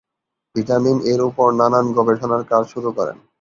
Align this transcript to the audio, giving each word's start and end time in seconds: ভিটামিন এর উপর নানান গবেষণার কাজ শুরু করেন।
ভিটামিন 0.55 0.97
এর 1.11 1.21
উপর 1.29 1.47
নানান 1.59 1.85
গবেষণার 1.97 2.43
কাজ 2.51 2.63
শুরু 2.73 2.89
করেন। 2.97 3.17